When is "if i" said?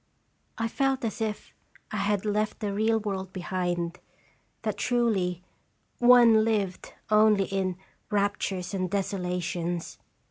1.21-1.97